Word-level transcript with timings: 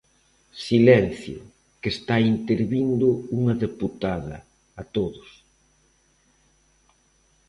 Silencio, 0.67 1.39
que 1.81 1.89
está 1.95 2.15
intervindo 2.33 3.07
unha 3.37 3.53
deputada; 3.63 4.35
a 4.81 4.83
todos. 4.95 5.29